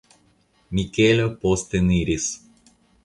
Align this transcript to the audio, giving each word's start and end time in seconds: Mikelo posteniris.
Mikelo 0.79 1.27
posteniris. 1.43 2.27